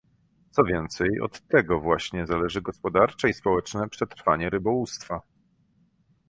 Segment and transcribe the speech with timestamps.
[0.51, 5.21] Co więcej, od tego właśnie zależy gospodarcze i społeczne przetrwanie rybołówstwa